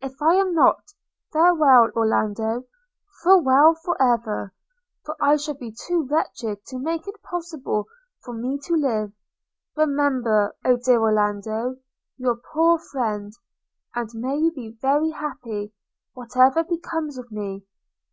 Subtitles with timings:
[0.00, 0.92] If I am not,
[1.32, 2.62] farewell, Orlando–
[3.24, 4.54] farewell for ever;
[5.04, 7.88] for I shall be too wretched to make it possible
[8.22, 9.12] for me to live.
[9.76, 11.78] Remember, dear Orlando,
[12.16, 13.32] your poor friend;
[13.96, 15.72] and may you be very happy,
[16.12, 17.66] whatever becomes of me!